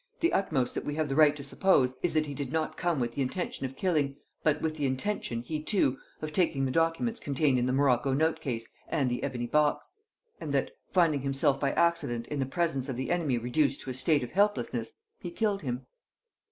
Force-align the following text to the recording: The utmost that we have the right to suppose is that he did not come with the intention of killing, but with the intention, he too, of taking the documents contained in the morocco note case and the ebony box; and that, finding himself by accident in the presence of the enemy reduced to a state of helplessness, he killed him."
The 0.19 0.33
utmost 0.33 0.73
that 0.73 0.83
we 0.83 0.95
have 0.95 1.09
the 1.09 1.15
right 1.15 1.35
to 1.35 1.43
suppose 1.43 1.93
is 2.01 2.15
that 2.15 2.25
he 2.25 2.33
did 2.33 2.51
not 2.51 2.75
come 2.75 2.99
with 2.99 3.11
the 3.11 3.21
intention 3.21 3.67
of 3.67 3.75
killing, 3.75 4.15
but 4.41 4.59
with 4.59 4.75
the 4.75 4.87
intention, 4.87 5.43
he 5.43 5.61
too, 5.61 5.99
of 6.23 6.33
taking 6.33 6.65
the 6.65 6.71
documents 6.71 7.19
contained 7.19 7.59
in 7.59 7.67
the 7.67 7.71
morocco 7.71 8.11
note 8.11 8.41
case 8.41 8.67
and 8.89 9.11
the 9.11 9.21
ebony 9.21 9.45
box; 9.45 9.93
and 10.39 10.51
that, 10.53 10.71
finding 10.87 11.21
himself 11.21 11.59
by 11.59 11.71
accident 11.73 12.25
in 12.29 12.39
the 12.39 12.47
presence 12.47 12.89
of 12.89 12.95
the 12.95 13.11
enemy 13.11 13.37
reduced 13.37 13.81
to 13.81 13.91
a 13.91 13.93
state 13.93 14.23
of 14.23 14.31
helplessness, 14.31 14.93
he 15.19 15.29
killed 15.29 15.61
him." 15.61 15.85